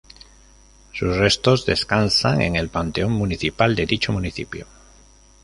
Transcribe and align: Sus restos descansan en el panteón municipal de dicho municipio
Sus 0.93 1.15
restos 1.15 1.63
descansan 1.67 2.41
en 2.41 2.55
el 2.55 2.69
panteón 2.69 3.11
municipal 3.11 3.75
de 3.75 3.85
dicho 3.85 4.11
municipio 4.11 4.65